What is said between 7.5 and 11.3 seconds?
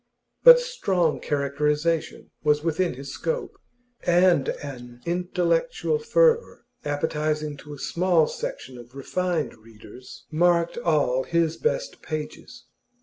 to a small section of refined readers, marked all